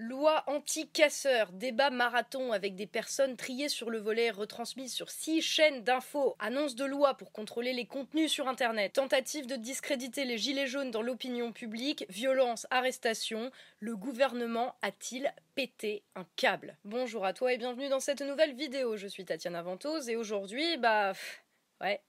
Loi 0.00 0.44
anti-casseurs, 0.46 1.50
débat 1.50 1.90
marathon 1.90 2.52
avec 2.52 2.76
des 2.76 2.86
personnes 2.86 3.36
triées 3.36 3.68
sur 3.68 3.90
le 3.90 3.98
volet 3.98 4.30
retransmises 4.30 4.94
sur 4.94 5.10
six 5.10 5.42
chaînes 5.42 5.82
d'infos, 5.82 6.36
annonce 6.38 6.76
de 6.76 6.84
loi 6.84 7.14
pour 7.14 7.32
contrôler 7.32 7.72
les 7.72 7.84
contenus 7.84 8.30
sur 8.30 8.46
Internet, 8.46 8.92
tentative 8.92 9.48
de 9.48 9.56
discréditer 9.56 10.24
les 10.24 10.38
gilets 10.38 10.68
jaunes 10.68 10.92
dans 10.92 11.02
l'opinion 11.02 11.50
publique, 11.50 12.06
violence, 12.10 12.68
arrestation, 12.70 13.50
le 13.80 13.96
gouvernement 13.96 14.76
a-t-il 14.82 15.34
pété 15.56 16.04
un 16.14 16.24
câble? 16.36 16.76
Bonjour 16.84 17.24
à 17.24 17.32
toi 17.32 17.52
et 17.52 17.58
bienvenue 17.58 17.88
dans 17.88 17.98
cette 17.98 18.22
nouvelle 18.22 18.54
vidéo, 18.54 18.96
je 18.96 19.08
suis 19.08 19.24
Tatiana 19.24 19.62
Ventose 19.62 20.08
et 20.08 20.14
aujourd'hui, 20.14 20.76
bah... 20.76 21.12
ouais, 21.80 22.00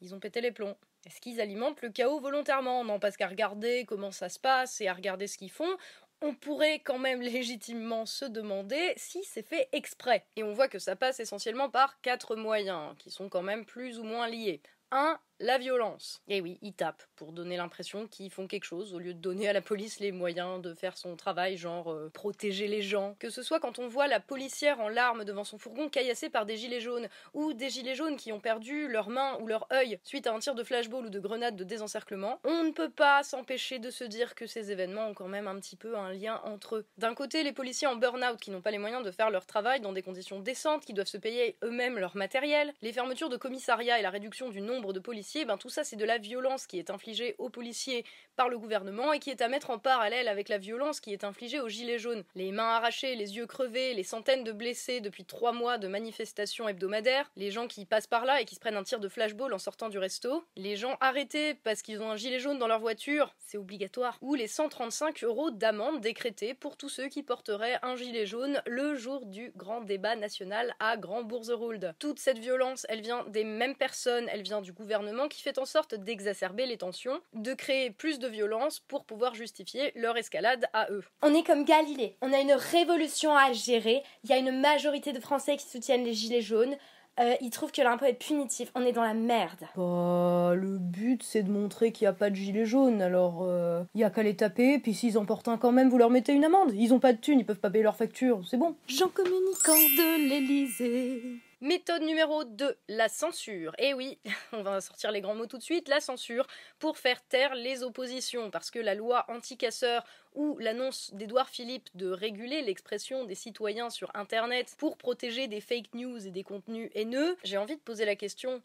ils 0.00 0.14
ont 0.14 0.20
pété 0.20 0.40
les 0.40 0.52
plombs. 0.52 0.76
Est-ce 1.06 1.20
qu'ils 1.20 1.40
alimentent 1.40 1.82
le 1.82 1.90
chaos 1.90 2.20
volontairement? 2.20 2.84
Non, 2.84 2.98
parce 2.98 3.16
qu'à 3.16 3.28
regarder 3.28 3.84
comment 3.86 4.10
ça 4.10 4.28
se 4.28 4.38
passe 4.38 4.80
et 4.80 4.88
à 4.88 4.94
regarder 4.94 5.26
ce 5.26 5.38
qu'ils 5.38 5.50
font, 5.50 5.76
on 6.20 6.34
pourrait 6.34 6.80
quand 6.80 6.98
même 6.98 7.20
légitimement 7.20 8.06
se 8.06 8.24
demander 8.24 8.92
si 8.96 9.22
c'est 9.24 9.46
fait 9.46 9.68
exprès. 9.72 10.26
Et 10.36 10.42
on 10.42 10.52
voit 10.52 10.68
que 10.68 10.78
ça 10.78 10.96
passe 10.96 11.20
essentiellement 11.20 11.70
par 11.70 12.00
quatre 12.00 12.36
moyens, 12.36 12.94
qui 12.98 13.10
sont 13.10 13.28
quand 13.28 13.42
même 13.42 13.64
plus 13.64 13.98
ou 13.98 14.04
moins 14.04 14.28
liés. 14.28 14.62
1 14.90 15.18
la 15.40 15.58
violence. 15.58 16.20
Et 16.28 16.40
oui, 16.40 16.58
ils 16.62 16.72
tapent 16.72 17.04
pour 17.16 17.32
donner 17.32 17.56
l'impression 17.56 18.06
qu'ils 18.06 18.30
font 18.30 18.46
quelque 18.46 18.64
chose 18.64 18.94
au 18.94 18.98
lieu 18.98 19.14
de 19.14 19.20
donner 19.20 19.48
à 19.48 19.52
la 19.52 19.60
police 19.60 20.00
les 20.00 20.12
moyens 20.12 20.60
de 20.60 20.74
faire 20.74 20.96
son 20.96 21.16
travail, 21.16 21.56
genre 21.56 21.92
euh, 21.92 22.10
protéger 22.12 22.66
les 22.66 22.82
gens. 22.82 23.14
Que 23.18 23.30
ce 23.30 23.42
soit 23.42 23.60
quand 23.60 23.78
on 23.78 23.88
voit 23.88 24.08
la 24.08 24.20
policière 24.20 24.80
en 24.80 24.88
larmes 24.88 25.24
devant 25.24 25.44
son 25.44 25.58
fourgon 25.58 25.88
caillassée 25.88 26.28
par 26.28 26.46
des 26.46 26.56
gilets 26.56 26.80
jaunes, 26.80 27.08
ou 27.34 27.52
des 27.52 27.70
gilets 27.70 27.94
jaunes 27.94 28.16
qui 28.16 28.32
ont 28.32 28.40
perdu 28.40 28.88
leurs 28.88 29.10
mains 29.10 29.36
ou 29.40 29.46
leur 29.46 29.66
œil 29.72 29.98
suite 30.02 30.26
à 30.26 30.34
un 30.34 30.38
tir 30.40 30.54
de 30.54 30.64
flashball 30.64 31.06
ou 31.06 31.10
de 31.10 31.20
grenade 31.20 31.56
de 31.56 31.64
désencerclement, 31.64 32.40
on 32.44 32.64
ne 32.64 32.72
peut 32.72 32.90
pas 32.90 33.22
s'empêcher 33.22 33.78
de 33.78 33.90
se 33.90 34.04
dire 34.04 34.34
que 34.34 34.46
ces 34.46 34.72
événements 34.72 35.08
ont 35.08 35.14
quand 35.14 35.28
même 35.28 35.46
un 35.46 35.58
petit 35.60 35.76
peu 35.76 35.96
un 35.96 36.12
lien 36.12 36.40
entre 36.44 36.76
eux. 36.76 36.86
D'un 36.98 37.14
côté, 37.14 37.42
les 37.42 37.52
policiers 37.52 37.86
en 37.86 37.96
burn-out 37.96 38.40
qui 38.40 38.50
n'ont 38.50 38.62
pas 38.62 38.70
les 38.70 38.78
moyens 38.78 39.04
de 39.04 39.10
faire 39.10 39.30
leur 39.30 39.46
travail 39.46 39.80
dans 39.80 39.92
des 39.92 40.02
conditions 40.02 40.40
décentes, 40.40 40.84
qui 40.84 40.94
doivent 40.94 41.06
se 41.06 41.16
payer 41.16 41.56
eux-mêmes 41.62 41.98
leur 41.98 42.16
matériel, 42.16 42.74
les 42.82 42.92
fermetures 42.92 43.28
de 43.28 43.36
commissariats 43.36 43.98
et 43.98 44.02
la 44.02 44.10
réduction 44.10 44.48
du 44.48 44.60
nombre 44.60 44.92
de 44.92 45.00
policiers 45.00 45.27
ben, 45.44 45.56
tout 45.56 45.68
ça 45.68 45.84
c'est 45.84 45.96
de 45.96 46.04
la 46.04 46.18
violence 46.18 46.66
qui 46.66 46.78
est 46.78 46.90
infligée 46.90 47.34
aux 47.38 47.50
policiers 47.50 48.04
par 48.36 48.48
le 48.48 48.58
gouvernement 48.58 49.12
et 49.12 49.18
qui 49.18 49.30
est 49.30 49.42
à 49.42 49.48
mettre 49.48 49.70
en 49.70 49.78
parallèle 49.78 50.28
avec 50.28 50.48
la 50.48 50.58
violence 50.58 51.00
qui 51.00 51.12
est 51.12 51.24
infligée 51.24 51.60
aux 51.60 51.68
gilets 51.68 51.98
jaunes. 51.98 52.24
Les 52.34 52.52
mains 52.52 52.70
arrachées, 52.70 53.16
les 53.16 53.36
yeux 53.36 53.46
crevés, 53.46 53.94
les 53.94 54.04
centaines 54.04 54.44
de 54.44 54.52
blessés 54.52 55.00
depuis 55.00 55.24
trois 55.24 55.52
mois 55.52 55.78
de 55.78 55.88
manifestations 55.88 56.68
hebdomadaires, 56.68 57.30
les 57.36 57.50
gens 57.50 57.66
qui 57.66 57.84
passent 57.84 58.06
par 58.06 58.24
là 58.24 58.40
et 58.40 58.44
qui 58.44 58.54
se 58.54 58.60
prennent 58.60 58.76
un 58.76 58.84
tir 58.84 59.00
de 59.00 59.08
flashball 59.08 59.52
en 59.52 59.58
sortant 59.58 59.88
du 59.88 59.98
resto, 59.98 60.44
les 60.56 60.76
gens 60.76 60.96
arrêtés 61.00 61.54
parce 61.54 61.82
qu'ils 61.82 62.00
ont 62.00 62.10
un 62.10 62.16
gilet 62.16 62.38
jaune 62.38 62.58
dans 62.58 62.68
leur 62.68 62.80
voiture, 62.80 63.34
c'est 63.38 63.58
obligatoire, 63.58 64.18
ou 64.20 64.34
les 64.34 64.46
135 64.46 65.24
euros 65.24 65.50
d'amende 65.50 66.00
décrétés 66.00 66.54
pour 66.54 66.76
tous 66.76 66.88
ceux 66.88 67.08
qui 67.08 67.22
porteraient 67.22 67.78
un 67.82 67.96
gilet 67.96 68.26
jaune 68.26 68.62
le 68.66 68.94
jour 68.94 69.26
du 69.26 69.52
grand 69.56 69.80
débat 69.80 70.16
national 70.16 70.74
à 70.78 70.96
Grand 70.96 71.24
Bourzerould. 71.24 71.94
Toute 71.98 72.20
cette 72.20 72.38
violence, 72.38 72.86
elle 72.88 73.00
vient 73.00 73.24
des 73.28 73.44
mêmes 73.44 73.74
personnes, 73.74 74.28
elle 74.30 74.42
vient 74.42 74.60
du 74.60 74.72
gouvernement 74.72 75.17
qui 75.26 75.42
fait 75.42 75.58
en 75.58 75.64
sorte 75.64 75.96
d'exacerber 75.96 76.66
les 76.66 76.76
tensions, 76.76 77.20
de 77.34 77.54
créer 77.54 77.90
plus 77.90 78.20
de 78.20 78.28
violence 78.28 78.78
pour 78.78 79.04
pouvoir 79.04 79.34
justifier 79.34 79.90
leur 79.96 80.16
escalade 80.16 80.66
à 80.72 80.88
eux. 80.92 81.02
On 81.22 81.34
est 81.34 81.44
comme 81.44 81.64
Galilée, 81.64 82.16
on 82.22 82.32
a 82.32 82.38
une 82.38 82.52
révolution 82.52 83.34
à 83.34 83.52
gérer, 83.52 84.04
il 84.22 84.30
y 84.30 84.32
a 84.32 84.36
une 84.36 84.60
majorité 84.60 85.12
de 85.12 85.20
Français 85.20 85.56
qui 85.56 85.66
soutiennent 85.66 86.04
les 86.04 86.14
Gilets 86.14 86.42
jaunes, 86.42 86.76
euh, 87.20 87.34
ils 87.40 87.50
trouvent 87.50 87.72
que 87.72 87.82
l'impôt 87.82 88.04
est 88.04 88.14
punitif. 88.14 88.70
On 88.74 88.82
est 88.82 88.92
dans 88.92 89.02
la 89.02 89.14
merde. 89.14 89.66
Bah, 89.76 90.52
le 90.54 90.78
but, 90.78 91.22
c'est 91.22 91.42
de 91.42 91.50
montrer 91.50 91.90
qu'il 91.90 92.04
n'y 92.04 92.10
a 92.10 92.12
pas 92.12 92.30
de 92.30 92.36
gilets 92.36 92.66
jaunes. 92.66 93.02
Alors, 93.02 93.42
euh, 93.42 93.82
il 93.94 94.00
y 94.00 94.04
a 94.04 94.10
qu'à 94.10 94.22
les 94.22 94.36
taper, 94.36 94.78
puis 94.78 94.94
s'ils 94.94 95.18
en 95.18 95.24
portent 95.24 95.48
un 95.48 95.58
quand 95.58 95.72
même, 95.72 95.88
vous 95.88 95.98
leur 95.98 96.10
mettez 96.10 96.32
une 96.32 96.44
amende. 96.44 96.72
Ils 96.74 96.94
ont 96.94 97.00
pas 97.00 97.12
de 97.12 97.18
thunes, 97.18 97.40
ils 97.40 97.46
peuvent 97.46 97.58
pas 97.58 97.70
payer 97.70 97.84
leur 97.84 97.96
facture, 97.96 98.42
c'est 98.48 98.56
bon. 98.56 98.76
Jean 98.86 99.08
communicant 99.08 99.72
de 99.72 100.28
l'Elysée. 100.28 101.40
Méthode 101.60 102.02
numéro 102.02 102.44
2, 102.44 102.76
la 102.86 103.08
censure. 103.08 103.74
Et 103.78 103.88
eh 103.88 103.94
oui, 103.94 104.20
on 104.52 104.62
va 104.62 104.80
sortir 104.80 105.10
les 105.10 105.20
grands 105.20 105.34
mots 105.34 105.46
tout 105.46 105.58
de 105.58 105.62
suite, 105.62 105.88
la 105.88 106.00
censure, 106.00 106.46
pour 106.78 106.98
faire 106.98 107.20
taire 107.20 107.56
les 107.56 107.82
oppositions, 107.82 108.52
parce 108.52 108.70
que 108.70 108.78
la 108.78 108.94
loi 108.94 109.24
anti-casseurs 109.26 110.04
ou 110.36 110.56
l'annonce 110.58 111.12
d'Édouard 111.14 111.48
Philippe 111.48 111.88
de 111.94 112.10
réguler 112.10 112.62
l'expression 112.62 113.24
des 113.24 113.34
citoyens 113.34 113.90
sur 113.90 114.08
Internet 114.14 114.76
pour 114.78 114.96
protéger 114.96 115.48
des 115.48 115.60
fake 115.60 115.94
news 115.94 116.24
et 116.24 116.30
des 116.30 116.44
contenus 116.44 116.92
haineux, 116.94 117.36
j'ai 117.42 117.58
envie 117.58 117.76
de 117.76 117.80
poser 117.80 118.04
la 118.04 118.14
question, 118.14 118.62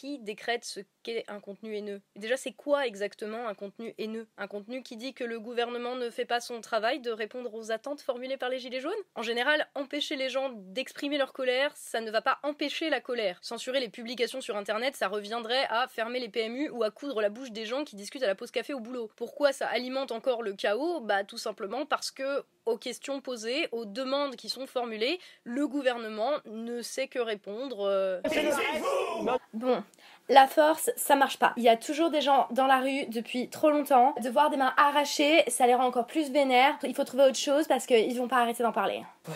qui 0.00 0.18
décrète 0.18 0.64
ce 0.64 0.80
qu'est 1.02 1.24
un 1.28 1.40
contenu 1.40 1.76
haineux. 1.76 2.00
déjà, 2.16 2.38
c'est 2.38 2.52
quoi 2.52 2.86
exactement 2.86 3.46
un 3.46 3.54
contenu 3.54 3.94
haineux? 3.98 4.26
Un 4.38 4.46
contenu 4.46 4.82
qui 4.82 4.96
dit 4.96 5.12
que 5.12 5.24
le 5.24 5.38
gouvernement 5.38 5.94
ne 5.94 6.08
fait 6.08 6.24
pas 6.24 6.40
son 6.40 6.62
travail 6.62 7.00
de 7.00 7.10
répondre 7.10 7.52
aux 7.52 7.70
attentes 7.70 8.00
formulées 8.00 8.38
par 8.38 8.48
les 8.48 8.58
Gilets 8.58 8.80
jaunes? 8.80 8.92
En 9.14 9.22
général, 9.22 9.68
empêcher 9.74 10.16
les 10.16 10.30
gens 10.30 10.52
d'exprimer 10.54 11.18
leur 11.18 11.34
colère, 11.34 11.76
ça 11.76 12.00
ne 12.00 12.10
va 12.10 12.22
pas 12.22 12.38
empêcher 12.44 12.88
la 12.88 13.02
colère. 13.02 13.38
Censurer 13.42 13.78
les 13.78 13.90
publications 13.90 14.40
sur 14.40 14.56
Internet, 14.56 14.96
ça 14.96 15.08
reviendrait 15.08 15.66
à 15.68 15.86
fermer 15.86 16.18
les 16.18 16.30
PMU 16.30 16.70
ou 16.70 16.82
à 16.82 16.90
coudre 16.90 17.20
la 17.20 17.28
bouche 17.28 17.50
des 17.50 17.66
gens 17.66 17.84
qui 17.84 17.94
discutent 17.94 18.22
à 18.22 18.26
la 18.26 18.34
pause 18.34 18.50
café 18.50 18.72
au 18.72 18.80
boulot. 18.80 19.10
Pourquoi 19.16 19.52
ça 19.52 19.66
alimente 19.66 20.12
encore 20.12 20.42
le 20.42 20.54
chaos? 20.54 21.00
Bah 21.00 21.24
tout 21.24 21.38
simplement 21.38 21.84
parce 21.84 22.10
que 22.10 22.42
aux 22.66 22.78
questions 22.78 23.20
posées, 23.20 23.68
aux 23.72 23.84
demandes 23.84 24.36
qui 24.36 24.48
sont 24.48 24.66
formulées, 24.66 25.18
le 25.44 25.66
gouvernement 25.66 26.32
ne 26.46 26.82
sait 26.82 27.08
que 27.08 27.18
répondre. 27.18 27.80
Euh, 27.80 28.20
bon, 29.52 29.82
la 30.30 30.46
force, 30.46 30.90
ça 30.96 31.16
marche 31.16 31.38
pas. 31.38 31.52
Il 31.56 31.64
y 31.64 31.68
a 31.68 31.76
toujours 31.76 32.10
des 32.10 32.20
gens 32.20 32.46
dans 32.52 32.66
la 32.66 32.78
rue 32.78 33.06
depuis 33.06 33.48
trop 33.48 33.70
longtemps. 33.70 34.14
De 34.22 34.30
voir 34.30 34.48
des 34.48 34.56
mains 34.56 34.72
arrachées, 34.76 35.42
ça 35.48 35.66
les 35.66 35.74
rend 35.74 35.86
encore 35.86 36.06
plus 36.06 36.30
vénères. 36.30 36.78
Il 36.84 36.94
faut 36.94 37.04
trouver 37.04 37.24
autre 37.24 37.36
chose 37.38 37.66
parce 37.66 37.84
qu'ils 37.84 38.16
vont 38.16 38.28
pas 38.28 38.38
arrêter 38.38 38.62
d'en 38.62 38.72
parler. 38.72 39.02
Euh, 39.28 39.32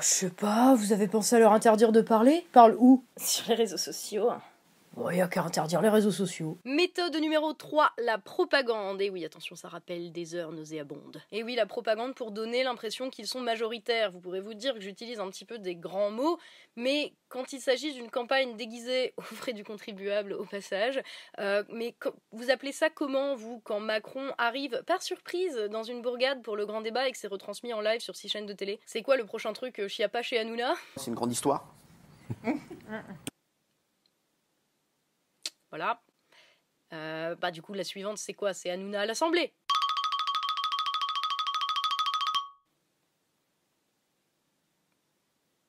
je 0.00 0.06
sais 0.06 0.30
pas, 0.30 0.74
vous 0.76 0.92
avez 0.92 1.08
pensé 1.08 1.34
à 1.34 1.40
leur 1.40 1.52
interdire 1.52 1.90
de 1.90 2.00
parler? 2.00 2.46
Parle 2.52 2.76
où? 2.78 3.02
Sur 3.16 3.48
les 3.48 3.56
réseaux 3.56 3.76
sociaux. 3.76 4.30
Il 4.98 5.14
n'y 5.14 5.20
a 5.20 5.28
qu'à 5.28 5.42
interdire 5.42 5.82
les 5.82 5.88
réseaux 5.88 6.10
sociaux. 6.10 6.58
Méthode 6.64 7.16
numéro 7.16 7.52
3, 7.52 7.92
la 7.98 8.18
propagande. 8.18 9.00
Et 9.02 9.10
oui, 9.10 9.24
attention, 9.24 9.54
ça 9.54 9.68
rappelle 9.68 10.10
des 10.10 10.34
heures 10.34 10.52
nauséabondes. 10.52 11.20
Et 11.32 11.42
oui, 11.42 11.54
la 11.54 11.66
propagande 11.66 12.14
pour 12.14 12.30
donner 12.30 12.62
l'impression 12.62 13.10
qu'ils 13.10 13.26
sont 13.26 13.40
majoritaires. 13.40 14.10
Vous 14.10 14.20
pourrez 14.20 14.40
vous 14.40 14.54
dire 14.54 14.74
que 14.74 14.80
j'utilise 14.80 15.20
un 15.20 15.28
petit 15.28 15.44
peu 15.44 15.58
des 15.58 15.76
grands 15.76 16.10
mots, 16.10 16.38
mais 16.76 17.12
quand 17.28 17.52
il 17.52 17.60
s'agit 17.60 17.92
d'une 17.92 18.10
campagne 18.10 18.56
déguisée 18.56 19.12
au 19.18 19.22
frais 19.22 19.52
du 19.52 19.64
contribuable 19.64 20.32
au 20.32 20.44
passage, 20.44 21.00
euh, 21.40 21.62
mais 21.70 21.94
vous 22.32 22.50
appelez 22.50 22.72
ça 22.72 22.88
comment, 22.88 23.34
vous, 23.34 23.60
quand 23.64 23.80
Macron 23.80 24.32
arrive 24.38 24.82
par 24.86 25.02
surprise 25.02 25.56
dans 25.70 25.82
une 25.82 26.00
bourgade 26.00 26.42
pour 26.42 26.56
le 26.56 26.64
grand 26.64 26.80
débat 26.80 27.06
et 27.08 27.12
que 27.12 27.18
c'est 27.18 27.28
retransmis 27.28 27.74
en 27.74 27.80
live 27.80 28.00
sur 28.00 28.16
six 28.16 28.28
chaînes 28.28 28.46
de 28.46 28.54
télé? 28.54 28.80
C'est 28.86 29.02
quoi 29.02 29.16
le 29.16 29.24
prochain 29.24 29.52
truc, 29.52 29.78
euh, 29.78 29.88
Chiappa 29.88 30.22
chez 30.22 30.38
Hanouna? 30.38 30.74
C'est 30.96 31.08
une 31.08 31.14
grande 31.14 31.32
histoire. 31.32 31.66
Voilà. 35.76 36.00
Euh, 36.94 37.34
bah 37.34 37.50
du 37.50 37.60
coup 37.60 37.74
la 37.74 37.84
suivante 37.84 38.16
c'est 38.16 38.32
quoi? 38.32 38.54
C'est 38.54 38.70
Hanouna 38.70 39.02
à 39.02 39.06
l'Assemblée. 39.06 39.52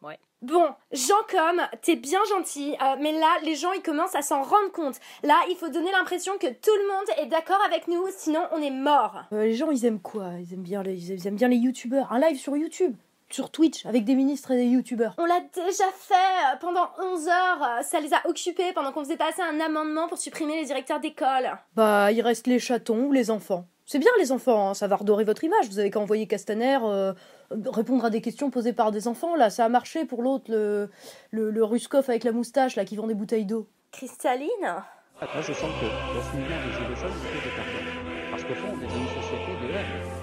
Ouais. 0.01 0.17
Bon, 0.41 0.73
Jean 0.93 1.15
Com, 1.29 1.61
t'es 1.81 1.97
bien 1.97 2.23
gentil, 2.29 2.77
euh, 2.81 2.95
mais 3.01 3.11
là, 3.11 3.39
les 3.43 3.55
gens, 3.55 3.71
ils 3.71 3.81
commencent 3.81 4.15
à 4.15 4.21
s'en 4.21 4.43
rendre 4.43 4.71
compte. 4.71 4.99
Là, 5.23 5.35
il 5.49 5.57
faut 5.57 5.69
donner 5.69 5.91
l'impression 5.91 6.37
que 6.37 6.47
tout 6.47 6.75
le 6.75 6.87
monde 6.87 7.07
est 7.17 7.25
d'accord 7.25 7.59
avec 7.65 7.87
nous, 7.87 8.05
sinon 8.15 8.47
on 8.51 8.61
est 8.61 8.69
mort. 8.69 9.23
Euh, 9.33 9.43
les 9.43 9.55
gens, 9.55 9.71
ils 9.71 9.85
aiment 9.85 9.99
quoi? 9.99 10.33
Ils 10.39 10.53
aiment, 10.53 10.61
bien 10.61 10.83
les, 10.83 11.11
ils 11.11 11.27
aiment 11.27 11.35
bien 11.35 11.47
les 11.49 11.57
youtubeurs. 11.57 12.13
Un 12.13 12.19
live 12.19 12.37
sur 12.37 12.55
YouTube 12.55 12.95
sur 13.29 13.49
Twitch 13.51 13.85
avec 13.85 14.05
des 14.05 14.15
ministres 14.15 14.51
et 14.51 14.57
des 14.57 14.65
youtubeurs. 14.65 15.15
On 15.17 15.25
l'a 15.25 15.41
déjà 15.53 15.85
fait 15.95 16.13
euh, 16.13 16.57
pendant 16.59 16.89
11 16.99 17.27
heures, 17.27 17.63
euh, 17.63 17.81
ça 17.81 17.99
les 17.99 18.13
a 18.13 18.27
occupés 18.27 18.73
pendant 18.73 18.91
qu'on 18.91 19.03
faisait 19.03 19.17
passer 19.17 19.41
un 19.41 19.59
amendement 19.59 20.07
pour 20.07 20.17
supprimer 20.17 20.55
les 20.59 20.65
directeurs 20.65 20.99
d'école. 20.99 21.57
Bah, 21.75 22.11
il 22.11 22.21
reste 22.21 22.47
les 22.47 22.59
chatons 22.59 23.05
ou 23.05 23.11
les 23.11 23.29
enfants. 23.31 23.65
C'est 23.85 23.99
bien 23.99 24.11
les 24.19 24.31
enfants, 24.31 24.69
hein, 24.69 24.73
ça 24.73 24.87
va 24.87 24.97
redorer 24.97 25.23
votre 25.23 25.43
image. 25.43 25.69
Vous 25.69 25.79
avez 25.79 25.89
qu'à 25.89 25.99
envoyer 25.99 26.27
Castaner 26.27 26.79
euh, 26.83 27.13
répondre 27.65 28.03
à 28.03 28.09
des 28.09 28.21
questions 28.21 28.49
posées 28.49 28.73
par 28.73 28.91
des 28.91 29.07
enfants. 29.07 29.35
Là, 29.35 29.49
ça 29.49 29.63
a 29.63 29.69
marché 29.69 30.03
pour 30.03 30.21
l'autre, 30.21 30.51
le, 30.51 30.89
le, 31.31 31.51
le 31.51 31.63
Ruskov 31.63 32.09
avec 32.09 32.25
la 32.25 32.33
moustache, 32.33 32.75
là, 32.75 32.83
qui 32.83 32.97
vend 32.97 33.07
des 33.07 33.13
bouteilles 33.13 33.45
d'eau. 33.45 33.67
Cristalline 33.91 34.83
je 35.41 35.53
sens 35.53 35.61
que 35.61 36.15
dans 36.15 36.21
ce 36.21 36.35
mouvement 36.35 36.57
des 36.63 36.71
Gilets 36.73 36.95
jaunes, 36.95 37.11
c'est 37.21 37.33
des 37.33 38.29
Parce 38.29 38.43
qu'au 38.43 38.53
fond, 38.53 38.67
on 38.73 38.81
est 38.81 38.87
dans 38.87 38.95
une 38.95 39.21
société 39.21 39.51
de. 39.61 40.16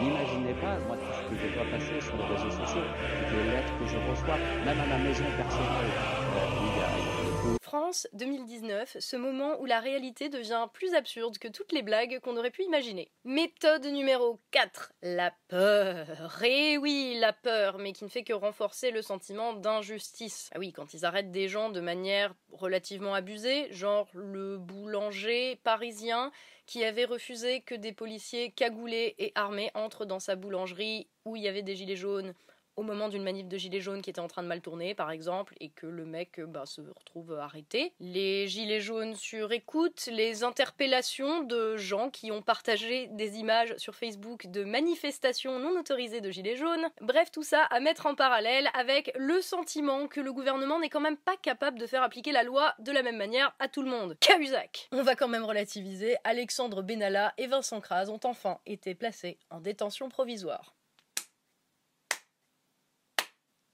N'imaginez 0.00 0.54
pas, 0.54 0.78
moi, 0.86 0.96
que 0.96 1.36
je 1.36 1.54
dois 1.54 1.64
passer 1.70 2.00
sur 2.00 2.16
les 2.16 2.24
réseaux 2.34 2.50
sociaux, 2.50 2.82
les 3.32 3.50
lettres 3.50 3.72
que 3.78 3.86
je 3.86 3.96
reçois, 4.10 4.38
même 4.64 4.80
à 4.80 4.86
ma 4.86 4.98
maison 4.98 5.24
personnelle. 5.36 5.90
Euh, 7.46 7.57
France 7.68 8.08
2019, 8.14 8.96
ce 8.98 9.16
moment 9.16 9.60
où 9.60 9.66
la 9.66 9.78
réalité 9.78 10.30
devient 10.30 10.68
plus 10.72 10.94
absurde 10.94 11.36
que 11.36 11.48
toutes 11.48 11.72
les 11.72 11.82
blagues 11.82 12.18
qu'on 12.20 12.38
aurait 12.38 12.50
pu 12.50 12.62
imaginer. 12.62 13.10
Méthode 13.24 13.84
numéro 13.84 14.40
4, 14.52 14.94
la 15.02 15.34
peur. 15.48 16.42
Et 16.42 16.78
oui, 16.78 17.18
la 17.20 17.34
peur, 17.34 17.76
mais 17.76 17.92
qui 17.92 18.04
ne 18.04 18.08
fait 18.08 18.24
que 18.24 18.32
renforcer 18.32 18.90
le 18.90 19.02
sentiment 19.02 19.52
d'injustice. 19.52 20.48
Ah 20.54 20.58
oui, 20.58 20.72
quand 20.72 20.94
ils 20.94 21.04
arrêtent 21.04 21.30
des 21.30 21.46
gens 21.46 21.68
de 21.68 21.80
manière 21.80 22.32
relativement 22.52 23.12
abusée, 23.12 23.70
genre 23.70 24.08
le 24.14 24.56
boulanger 24.56 25.56
parisien 25.62 26.32
qui 26.64 26.84
avait 26.84 27.04
refusé 27.04 27.60
que 27.60 27.74
des 27.74 27.92
policiers 27.92 28.50
cagoulés 28.50 29.14
et 29.18 29.30
armés 29.34 29.70
entrent 29.74 30.06
dans 30.06 30.20
sa 30.20 30.36
boulangerie 30.36 31.06
où 31.26 31.36
il 31.36 31.42
y 31.42 31.48
avait 31.48 31.60
des 31.60 31.76
gilets 31.76 31.96
jaunes 31.96 32.32
au 32.78 32.82
moment 32.82 33.08
d'une 33.08 33.24
manif 33.24 33.48
de 33.48 33.58
gilets 33.58 33.80
jaunes 33.80 34.02
qui 34.02 34.10
était 34.10 34.20
en 34.20 34.28
train 34.28 34.44
de 34.44 34.48
mal 34.48 34.60
tourner, 34.60 34.94
par 34.94 35.10
exemple, 35.10 35.54
et 35.58 35.68
que 35.68 35.86
le 35.86 36.04
mec 36.04 36.40
bah, 36.40 36.64
se 36.64 36.80
retrouve 36.80 37.36
arrêté. 37.36 37.92
Les 37.98 38.46
gilets 38.46 38.80
jaunes 38.80 39.16
sur 39.16 39.50
écoute, 39.50 40.08
les 40.12 40.44
interpellations 40.44 41.42
de 41.42 41.76
gens 41.76 42.08
qui 42.08 42.30
ont 42.30 42.40
partagé 42.40 43.08
des 43.08 43.36
images 43.38 43.76
sur 43.78 43.96
Facebook 43.96 44.46
de 44.46 44.62
manifestations 44.62 45.58
non 45.58 45.76
autorisées 45.76 46.20
de 46.20 46.30
gilets 46.30 46.54
jaunes. 46.54 46.88
Bref, 47.00 47.32
tout 47.32 47.42
ça 47.42 47.64
à 47.64 47.80
mettre 47.80 48.06
en 48.06 48.14
parallèle 48.14 48.70
avec 48.74 49.10
le 49.18 49.40
sentiment 49.40 50.06
que 50.06 50.20
le 50.20 50.32
gouvernement 50.32 50.78
n'est 50.78 50.88
quand 50.88 51.00
même 51.00 51.16
pas 51.16 51.36
capable 51.36 51.80
de 51.80 51.86
faire 51.86 52.04
appliquer 52.04 52.30
la 52.30 52.44
loi 52.44 52.74
de 52.78 52.92
la 52.92 53.02
même 53.02 53.16
manière 53.16 53.56
à 53.58 53.66
tout 53.66 53.82
le 53.82 53.90
monde. 53.90 54.16
Cahuzac 54.20 54.88
On 54.92 55.02
va 55.02 55.16
quand 55.16 55.26
même 55.26 55.44
relativiser, 55.44 56.16
Alexandre 56.22 56.82
Benalla 56.82 57.34
et 57.38 57.48
Vincent 57.48 57.80
Kras 57.80 58.08
ont 58.08 58.20
enfin 58.22 58.60
été 58.66 58.94
placés 58.94 59.36
en 59.50 59.58
détention 59.58 60.08
provisoire. 60.08 60.77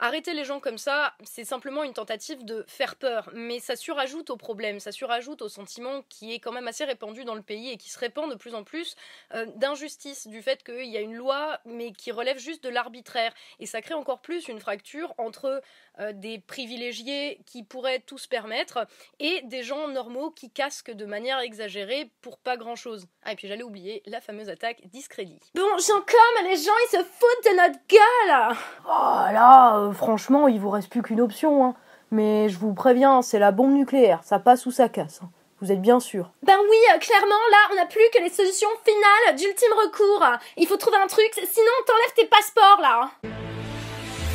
Arrêter 0.05 0.35
les 0.35 0.45
gens 0.45 0.61
comme 0.61 0.77
ça, 0.77 1.15
c'est 1.25 1.47
simplement 1.47 1.83
une 1.83 1.95
tentative 1.95 2.45
de 2.45 2.63
faire 2.69 2.97
peur, 2.97 3.31
mais 3.33 3.59
ça 3.59 3.75
surajoute 3.75 4.29
au 4.29 4.37
problème, 4.37 4.79
ça 4.79 4.93
surajoute 4.93 5.41
au 5.41 5.49
sentiment 5.49 6.03
qui 6.11 6.35
est 6.35 6.41
quand 6.41 6.53
même 6.53 6.69
assez 6.69 6.85
répandu 6.85 7.25
dans 7.25 7.35
le 7.35 7.41
pays 7.41 7.71
et 7.71 7.79
qui 7.79 7.89
se 7.89 7.99
répand 7.99 8.31
de 8.31 8.35
plus 8.35 8.55
en 8.55 8.65
plus 8.65 8.97
euh, 9.35 9.47
d'injustice, 9.57 10.27
du 10.27 10.43
fait 10.43 10.63
qu'il 10.63 10.91
y 10.91 10.99
a 10.99 11.01
une 11.01 11.15
loi 11.15 11.59
mais 11.65 11.93
qui 11.93 12.13
relève 12.13 12.37
juste 12.37 12.63
de 12.63 12.69
l'arbitraire. 12.69 13.33
Et 13.61 13.65
ça 13.65 13.81
crée 13.81 13.95
encore 13.95 14.21
plus 14.21 14.47
une 14.49 14.61
fracture 14.61 15.15
entre 15.17 15.63
euh, 16.01 16.13
des 16.13 16.39
privilégiés 16.39 17.41
qui 17.47 17.63
pourraient 17.63 18.01
tout 18.01 18.19
se 18.19 18.29
permettre 18.29 18.87
et 19.21 19.41
des 19.45 19.63
gens 19.63 19.89
normaux 19.89 20.31
qui 20.33 20.51
casquent 20.51 20.91
de 20.91 21.07
manière 21.07 21.39
exagérée 21.39 22.11
pour 22.21 22.37
pas 22.37 22.59
grand 22.59 22.77
chose. 22.77 23.07
Ah, 23.23 23.33
et 23.33 23.37
puis 23.37 23.49
j'allais 23.49 23.63
oublier 23.63 24.03
la 24.05 24.21
fameuse 24.21 24.51
attaque 24.51 24.83
discrédit. 24.89 25.41
Bon, 25.55 25.79
Jean-Comme, 25.79 26.45
les 26.45 26.57
gens 26.57 26.73
ils 26.89 26.91
se 26.91 27.05
foutent 27.05 27.45
de 27.45 27.57
notre 27.57 27.79
gueule 27.89 28.57
Oh 28.85 29.33
là, 29.33 29.94
franchement, 29.95 30.49
il 30.49 30.61
vous 30.61 30.71
reste 30.71 30.91
plus 30.91 31.03
qu'une 31.03 31.21
option, 31.21 31.65
hein. 31.65 31.75
Mais 32.11 32.49
je 32.49 32.59
vous 32.59 32.75
préviens, 32.75 33.23
c'est 33.23 33.39
la 33.39 33.51
bombe 33.51 33.73
nucléaire, 33.73 34.21
ça 34.23 34.39
passe 34.39 34.67
ou 34.67 34.71
ça 34.71 34.89
casse. 34.89 35.21
Hein. 35.23 35.31
Vous 35.61 35.73
êtes 35.73 35.81
bien 35.81 35.99
sûr 35.99 36.31
Ben 36.43 36.57
oui, 36.71 36.77
euh, 36.95 36.99
clairement, 36.99 37.29
là, 37.51 37.57
on 37.73 37.77
n'a 37.77 37.87
plus 37.87 38.05
que 38.13 38.23
les 38.23 38.29
solutions 38.29 38.69
finales 38.85 39.37
d'ultime 39.37 39.73
recours. 39.85 40.25
Il 40.57 40.67
faut 40.67 40.77
trouver 40.77 40.99
un 40.99 41.07
truc, 41.07 41.31
sinon 41.33 41.73
t'enlèves 41.87 42.15
tes 42.15 42.27
passeports, 42.27 42.81
là. 42.83 43.34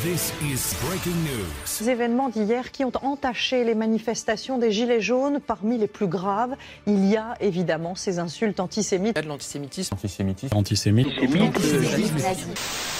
This 0.02 0.32
is 0.40 0.74
breaking 0.86 1.16
news. 1.24 1.46
Les 1.80 1.90
événements 1.90 2.28
d'hier 2.28 2.70
qui 2.70 2.84
ont 2.84 2.92
entaché 3.02 3.64
les 3.64 3.74
manifestations 3.74 4.56
des 4.56 4.70
Gilets 4.70 5.00
jaunes, 5.00 5.40
parmi 5.40 5.76
les 5.78 5.88
plus 5.88 6.06
graves, 6.06 6.56
il 6.86 7.04
y 7.06 7.16
a 7.16 7.36
évidemment 7.40 7.94
ces 7.94 8.18
insultes 8.18 8.60
antisémites. 8.60 9.12
Il 9.16 9.18
y 9.18 9.18
a 9.18 9.22
de 9.22 9.28
l'antisémitisme. 9.28 9.94
Antisémitisme. 9.94 10.56
Antisémitisme. 10.56 12.54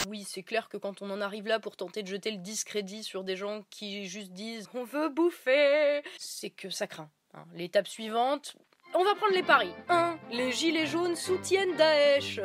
Oui, 0.08 0.26
c'est 0.29 0.43
clair 0.43 0.69
que 0.69 0.76
quand 0.76 1.00
on 1.00 1.11
en 1.11 1.20
arrive 1.20 1.47
là 1.47 1.58
pour 1.61 1.76
tenter 1.76 2.02
de 2.02 2.08
jeter 2.08 2.32
le 2.32 2.38
discrédit 2.38 3.02
sur 3.05 3.25
des 3.25 3.37
gens 3.37 3.62
qui 3.70 4.06
juste 4.06 4.32
disent 4.32 4.69
on 4.75 4.85
veut 4.85 5.08
bouffer, 5.08 6.02
c'est 6.19 6.50
que 6.50 6.69
ça 6.70 6.87
craint. 6.87 7.08
hein. 7.35 7.44
L'étape 7.55 7.87
suivante, 7.88 8.56
on 8.94 9.05
va 9.05 9.14
prendre 9.14 9.35
les 9.35 9.43
paris. 9.44 9.73
1. 9.88 10.17
Les 10.32 10.52
gilets 10.52 10.87
jaunes 10.87 11.14
soutiennent 11.17 11.76
Daesh. 11.76 12.41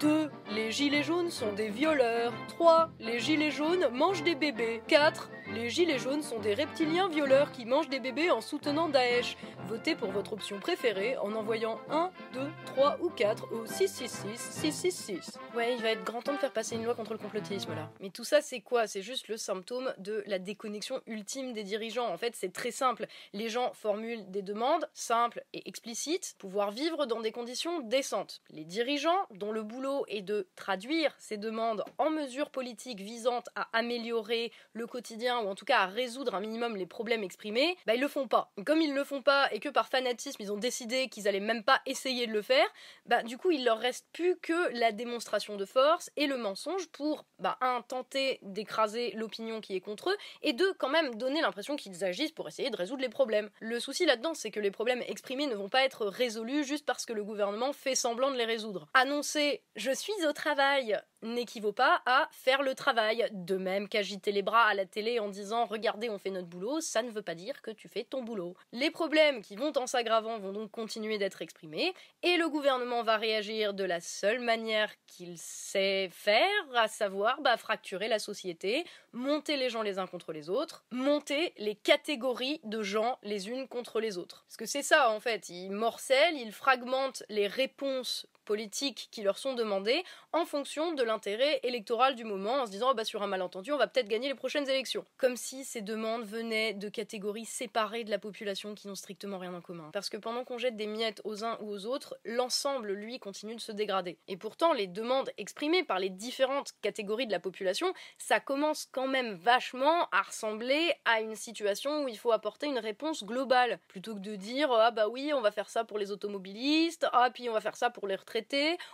2. 0.00 0.30
Les 0.52 0.72
gilets 0.72 1.02
jaunes 1.02 1.30
sont 1.30 1.52
des 1.52 1.68
violeurs. 1.68 2.32
3. 2.48 2.90
Les 3.00 3.18
gilets 3.18 3.50
jaunes 3.50 3.88
mangent 3.92 4.22
des 4.22 4.34
bébés. 4.34 4.82
4. 4.88 5.30
Les 5.52 5.68
gilets 5.68 5.98
jaunes 5.98 6.22
sont 6.22 6.40
des 6.40 6.54
reptiliens 6.54 7.08
violeurs 7.08 7.52
qui 7.52 7.66
mangent 7.66 7.90
des 7.90 8.00
bébés 8.00 8.30
en 8.30 8.40
soutenant 8.40 8.88
Daesh. 8.88 9.36
Votez 9.68 9.94
pour 9.94 10.10
votre 10.10 10.32
option 10.32 10.58
préférée 10.58 11.18
en 11.18 11.32
envoyant 11.32 11.78
1, 11.90 12.10
2, 12.32 12.40
3 12.66 12.98
ou 13.02 13.10
4 13.10 13.52
au 13.52 13.66
666 13.66 14.38
666. 14.38 15.38
Ouais, 15.54 15.74
il 15.74 15.82
va 15.82 15.90
être 15.90 16.04
grand 16.04 16.22
temps 16.22 16.32
de 16.32 16.38
faire 16.38 16.52
passer 16.52 16.76
une 16.76 16.84
loi 16.84 16.94
contre 16.94 17.12
le 17.12 17.18
complotisme 17.18 17.74
là. 17.74 17.90
Mais 18.00 18.08
tout 18.08 18.24
ça 18.24 18.40
c'est 18.40 18.60
quoi? 18.60 18.86
C'est 18.86 19.02
juste 19.02 19.28
le 19.28 19.36
symptôme 19.36 19.92
de 19.98 20.24
la 20.26 20.38
déconnexion 20.38 21.02
ultime 21.06 21.52
des 21.52 21.62
dirigeants. 21.62 22.08
En 22.08 22.16
fait, 22.16 22.34
c'est 22.34 22.52
très 22.52 22.70
simple. 22.70 23.06
Les 23.32 23.48
gens 23.50 23.72
formulent 23.74 24.30
des 24.30 24.42
demandes 24.42 24.88
simples 24.94 25.44
et 25.52 25.68
explicites, 25.68 26.36
pouvoir 26.38 26.70
vivre 26.70 27.06
dans 27.06 27.20
des 27.20 27.32
conditions 27.32 27.80
décentes. 27.80 28.40
Les 28.50 28.64
dirigeants, 28.64 29.26
dont 29.30 29.52
le 29.52 29.62
boulot 29.62 29.83
est 30.08 30.22
de 30.22 30.46
traduire 30.56 31.14
ces 31.18 31.36
demandes 31.36 31.84
en 31.98 32.10
mesures 32.10 32.50
politiques 32.50 33.00
visant 33.00 33.42
à 33.54 33.68
améliorer 33.72 34.52
le 34.72 34.86
quotidien 34.86 35.40
ou 35.40 35.48
en 35.48 35.54
tout 35.54 35.64
cas 35.64 35.80
à 35.80 35.86
résoudre 35.86 36.34
un 36.34 36.40
minimum 36.40 36.76
les 36.76 36.86
problèmes 36.86 37.22
exprimés, 37.22 37.76
bah 37.86 37.94
ils 37.94 38.00
le 38.00 38.08
font 38.08 38.28
pas. 38.28 38.52
Comme 38.64 38.80
ils 38.80 38.94
le 38.94 39.04
font 39.04 39.22
pas 39.22 39.52
et 39.52 39.60
que 39.60 39.68
par 39.68 39.88
fanatisme 39.88 40.42
ils 40.42 40.52
ont 40.52 40.56
décidé 40.56 41.08
qu'ils 41.08 41.28
allaient 41.28 41.40
même 41.40 41.64
pas 41.64 41.80
essayer 41.86 42.26
de 42.26 42.32
le 42.32 42.42
faire, 42.42 42.66
bah 43.06 43.22
du 43.22 43.36
coup 43.38 43.50
il 43.50 43.64
leur 43.64 43.78
reste 43.78 44.06
plus 44.12 44.36
que 44.38 44.76
la 44.78 44.92
démonstration 44.92 45.56
de 45.56 45.64
force 45.64 46.10
et 46.16 46.26
le 46.26 46.36
mensonge 46.36 46.88
pour 46.88 47.24
bah 47.38 47.58
un 47.60 47.82
tenter 47.82 48.38
d'écraser 48.42 49.12
l'opinion 49.12 49.60
qui 49.60 49.76
est 49.76 49.80
contre 49.80 50.10
eux 50.10 50.16
et 50.42 50.52
deux 50.52 50.72
quand 50.74 50.88
même 50.88 51.14
donner 51.16 51.40
l'impression 51.40 51.76
qu'ils 51.76 52.04
agissent 52.04 52.32
pour 52.32 52.48
essayer 52.48 52.70
de 52.70 52.76
résoudre 52.76 53.02
les 53.02 53.08
problèmes. 53.08 53.50
Le 53.60 53.80
souci 53.80 54.06
là-dedans 54.06 54.34
c'est 54.34 54.50
que 54.50 54.60
les 54.60 54.70
problèmes 54.70 55.02
exprimés 55.06 55.46
ne 55.46 55.54
vont 55.54 55.68
pas 55.68 55.84
être 55.84 56.06
résolus 56.06 56.64
juste 56.64 56.86
parce 56.86 57.06
que 57.06 57.12
le 57.12 57.24
gouvernement 57.24 57.72
fait 57.72 57.94
semblant 57.94 58.30
de 58.30 58.36
les 58.36 58.44
résoudre. 58.44 58.86
Annoncer 58.94 59.62
je 59.76 59.90
suis 59.90 60.26
au 60.26 60.32
travail 60.32 61.00
n'équivaut 61.24 61.72
pas 61.72 62.02
à 62.06 62.28
faire 62.30 62.62
le 62.62 62.74
travail. 62.74 63.26
De 63.32 63.56
même 63.56 63.88
qu'agiter 63.88 64.32
les 64.32 64.42
bras 64.42 64.66
à 64.66 64.74
la 64.74 64.86
télé 64.86 65.18
en 65.18 65.28
disant 65.28 65.64
regardez 65.64 66.08
on 66.08 66.18
fait 66.18 66.30
notre 66.30 66.46
boulot, 66.46 66.80
ça 66.80 67.02
ne 67.02 67.10
veut 67.10 67.22
pas 67.22 67.34
dire 67.34 67.62
que 67.62 67.70
tu 67.70 67.88
fais 67.88 68.04
ton 68.04 68.22
boulot. 68.22 68.54
Les 68.72 68.90
problèmes 68.90 69.42
qui 69.42 69.56
vont 69.56 69.72
en 69.76 69.86
s'aggravant 69.86 70.38
vont 70.38 70.52
donc 70.52 70.70
continuer 70.70 71.18
d'être 71.18 71.42
exprimés 71.42 71.94
et 72.22 72.36
le 72.36 72.48
gouvernement 72.48 73.02
va 73.02 73.16
réagir 73.16 73.74
de 73.74 73.84
la 73.84 74.00
seule 74.00 74.40
manière 74.40 74.92
qu'il 75.06 75.38
sait 75.38 76.08
faire, 76.12 76.48
à 76.74 76.88
savoir 76.88 77.40
bah, 77.40 77.56
fracturer 77.56 78.08
la 78.08 78.18
société, 78.18 78.84
monter 79.12 79.56
les 79.56 79.70
gens 79.70 79.82
les 79.82 79.98
uns 79.98 80.06
contre 80.06 80.32
les 80.32 80.50
autres, 80.50 80.84
monter 80.90 81.52
les 81.56 81.74
catégories 81.74 82.60
de 82.64 82.82
gens 82.82 83.18
les 83.22 83.48
unes 83.48 83.68
contre 83.68 84.00
les 84.00 84.18
autres. 84.18 84.44
Parce 84.46 84.56
que 84.56 84.66
c'est 84.66 84.82
ça 84.82 85.10
en 85.10 85.20
fait, 85.20 85.48
il 85.48 85.70
morcelle, 85.70 86.36
il 86.36 86.52
fragmente 86.52 87.22
les 87.28 87.46
réponses 87.46 88.26
politiques 88.44 89.08
qui 89.10 89.22
leur 89.22 89.38
sont 89.38 89.54
demandées 89.54 90.04
en 90.32 90.44
fonction 90.44 90.92
de 90.92 91.02
l'intérêt 91.02 91.60
électoral 91.62 92.14
du 92.14 92.24
moment 92.24 92.62
en 92.62 92.66
se 92.66 92.70
disant 92.70 92.90
oh 92.90 92.94
bah 92.94 93.04
sur 93.04 93.22
un 93.22 93.26
malentendu 93.26 93.72
on 93.72 93.76
va 93.76 93.86
peut-être 93.86 94.08
gagner 94.08 94.28
les 94.28 94.34
prochaines 94.34 94.68
élections. 94.68 95.04
Comme 95.16 95.36
si 95.36 95.64
ces 95.64 95.80
demandes 95.80 96.24
venaient 96.24 96.74
de 96.74 96.88
catégories 96.88 97.44
séparées 97.44 98.04
de 98.04 98.10
la 98.10 98.18
population 98.18 98.74
qui 98.74 98.88
n'ont 98.88 98.94
strictement 98.94 99.38
rien 99.38 99.54
en 99.54 99.60
commun. 99.60 99.90
Parce 99.92 100.10
que 100.10 100.16
pendant 100.16 100.44
qu'on 100.44 100.58
jette 100.58 100.76
des 100.76 100.86
miettes 100.86 101.20
aux 101.24 101.44
uns 101.44 101.58
ou 101.60 101.70
aux 101.70 101.86
autres 101.86 102.16
l'ensemble 102.24 102.92
lui 102.92 103.18
continue 103.18 103.54
de 103.54 103.60
se 103.60 103.72
dégrader. 103.72 104.18
Et 104.28 104.36
pourtant 104.36 104.72
les 104.72 104.86
demandes 104.86 105.30
exprimées 105.38 105.84
par 105.84 105.98
les 105.98 106.10
différentes 106.10 106.72
catégories 106.82 107.26
de 107.26 107.32
la 107.32 107.40
population 107.40 107.92
ça 108.18 108.40
commence 108.40 108.88
quand 108.92 109.08
même 109.08 109.34
vachement 109.34 110.08
à 110.12 110.22
ressembler 110.22 110.92
à 111.04 111.20
une 111.20 111.36
situation 111.36 112.04
où 112.04 112.08
il 112.08 112.18
faut 112.18 112.32
apporter 112.32 112.66
une 112.66 112.78
réponse 112.78 113.24
globale. 113.24 113.78
Plutôt 113.88 114.14
que 114.14 114.20
de 114.20 114.36
dire 114.36 114.70
ah 114.72 114.90
bah 114.90 115.08
oui 115.08 115.32
on 115.34 115.40
va 115.40 115.50
faire 115.50 115.70
ça 115.70 115.84
pour 115.84 115.98
les 115.98 116.10
automobilistes 116.10 117.06
ah 117.12 117.30
puis 117.32 117.48
on 117.48 117.52
va 117.52 117.60
faire 117.60 117.76
ça 117.76 117.90
pour 117.90 118.06
les 118.06 118.16
retraités 118.16 118.33